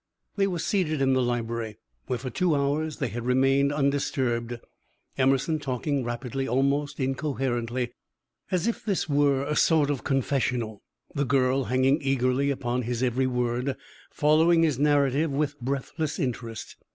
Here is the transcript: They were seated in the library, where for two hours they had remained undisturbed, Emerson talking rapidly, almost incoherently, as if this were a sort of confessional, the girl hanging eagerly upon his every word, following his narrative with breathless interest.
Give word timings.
They 0.35 0.47
were 0.47 0.57
seated 0.57 0.99
in 0.99 1.13
the 1.13 1.21
library, 1.21 1.77
where 2.07 2.17
for 2.17 2.31
two 2.31 2.55
hours 2.55 2.97
they 2.97 3.09
had 3.09 3.23
remained 3.23 3.71
undisturbed, 3.71 4.57
Emerson 5.15 5.59
talking 5.59 6.03
rapidly, 6.03 6.47
almost 6.47 6.99
incoherently, 6.99 7.91
as 8.49 8.65
if 8.65 8.83
this 8.83 9.07
were 9.07 9.43
a 9.43 9.55
sort 9.55 9.91
of 9.91 10.03
confessional, 10.03 10.81
the 11.13 11.23
girl 11.23 11.65
hanging 11.65 11.99
eagerly 12.01 12.49
upon 12.49 12.81
his 12.81 13.03
every 13.03 13.27
word, 13.27 13.75
following 14.09 14.63
his 14.63 14.79
narrative 14.79 15.29
with 15.29 15.61
breathless 15.61 16.17
interest. 16.17 16.77